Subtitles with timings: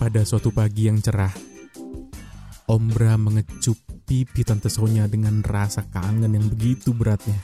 [0.00, 1.28] Pada suatu pagi yang cerah,
[2.72, 3.76] Ombra mengecup
[4.08, 7.36] pipi Tante Sonya dengan rasa kangen yang begitu beratnya.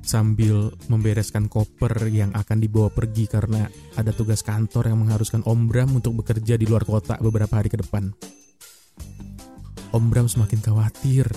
[0.00, 3.68] Sambil membereskan koper yang akan dibawa pergi karena
[4.00, 7.76] ada tugas kantor yang mengharuskan Om Bram untuk bekerja di luar kota beberapa hari ke
[7.76, 8.08] depan.
[9.92, 11.28] Om Bram semakin khawatir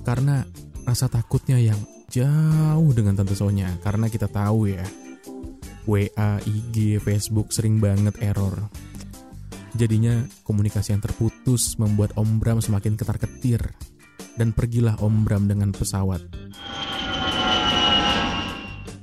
[0.00, 0.48] karena
[0.88, 1.76] rasa takutnya yang
[2.08, 5.05] jauh dengan Tante Sonya karena kita tahu ya
[5.86, 8.68] WA, IG, Facebook sering banget error.
[9.76, 13.60] Jadinya komunikasi yang terputus membuat Om Bram semakin ketar-ketir
[14.34, 16.20] dan pergilah Om Bram dengan pesawat.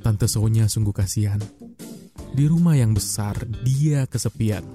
[0.04, 1.40] Tante Sonya sungguh kasihan.
[2.34, 4.66] Di rumah yang besar, dia kesepian.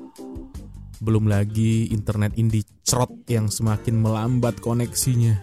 [0.98, 5.38] Belum lagi internet indie crot yang semakin melambat koneksinya.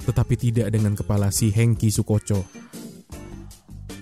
[0.00, 2.59] Tetapi tidak dengan kepala si Hengki Sukoco.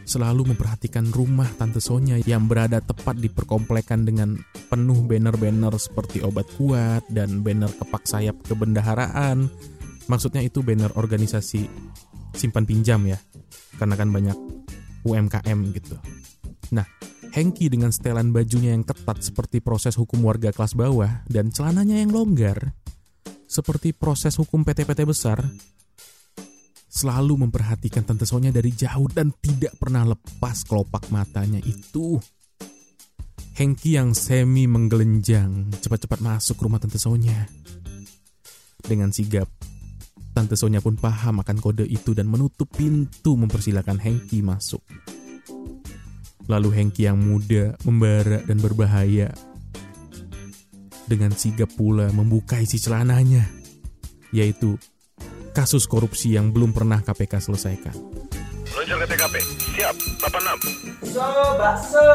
[0.09, 4.41] Selalu memperhatikan rumah Tante Sonya yang berada tepat di perkomplekan dengan
[4.73, 9.53] penuh banner-banner seperti obat kuat dan banner kepak sayap kebendaharaan.
[10.09, 11.69] Maksudnya itu banner organisasi
[12.33, 13.21] simpan pinjam ya
[13.77, 14.39] karena kan banyak
[15.05, 16.01] UMKM gitu.
[16.73, 16.89] Nah,
[17.29, 22.09] Hengki dengan setelan bajunya yang ketat seperti proses hukum warga kelas bawah dan celananya yang
[22.09, 22.73] longgar
[23.45, 25.45] seperti proses hukum PT-PT besar
[26.99, 32.19] selalu memperhatikan Tante Sonya dari jauh dan tidak pernah lepas kelopak matanya itu.
[33.55, 37.47] Hengki yang semi menggelenjang cepat-cepat masuk rumah Tante Sonya.
[38.83, 39.47] Dengan sigap,
[40.35, 44.83] Tante Sonya pun paham akan kode itu dan menutup pintu mempersilahkan Hengki masuk.
[46.51, 49.31] Lalu Hengki yang muda, membara, dan berbahaya
[51.07, 53.47] dengan sigap pula membuka isi celananya,
[54.35, 54.75] yaitu
[55.59, 57.91] kasus korupsi yang belum pernah KPK selesaikan.
[58.79, 59.35] Luncur ke TKP.
[59.75, 61.11] Siap, 86.
[61.11, 61.27] So,
[61.59, 62.07] bakso.